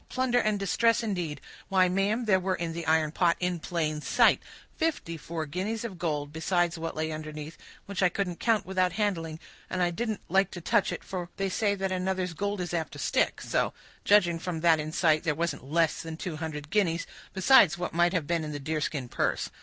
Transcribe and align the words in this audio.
Plunder 0.09 0.39
and 0.39 0.57
distress, 0.57 1.03
indeed! 1.03 1.41
Why, 1.69 1.87
ma'am, 1.87 2.25
there 2.25 2.39
were 2.39 2.55
in 2.55 2.73
the 2.73 2.87
iron 2.87 3.11
pot, 3.11 3.37
in 3.39 3.59
plain 3.59 4.01
sight, 4.01 4.41
fifty 4.75 5.15
four 5.15 5.45
guineas 5.45 5.85
of 5.85 5.99
gold, 5.99 6.33
besides 6.33 6.75
what 6.75 6.95
lay 6.95 7.11
underneath, 7.11 7.55
which 7.85 8.01
I 8.01 8.09
couldn't 8.09 8.39
count 8.39 8.65
without 8.65 8.93
handling; 8.93 9.39
and 9.69 9.79
I 9.83 9.91
didn't 9.91 10.21
like 10.27 10.49
to 10.57 10.59
touch 10.59 10.91
it, 10.91 11.03
for 11.03 11.29
they 11.37 11.49
say 11.49 11.75
that 11.75 11.91
another's 11.91 12.33
gold 12.33 12.61
is 12.61 12.73
apt 12.73 12.93
to 12.93 12.97
stick—so, 12.97 13.75
judging 14.03 14.39
from 14.39 14.61
that 14.61 14.79
in 14.79 14.91
sight, 14.91 15.23
there 15.23 15.35
wasn't 15.35 15.65
less 15.69 16.01
than 16.01 16.17
two 16.17 16.37
hundred 16.37 16.71
guineas, 16.71 17.05
besides 17.33 17.77
what 17.77 17.93
might 17.93 18.13
have 18.13 18.25
been 18.25 18.43
in 18.43 18.53
the 18.53 18.59
deerskin 18.59 19.07
purse. 19.07 19.51